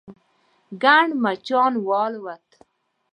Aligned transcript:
ګڼ 0.83 1.07
مچان 1.23 1.73
والوتل. 1.87 2.45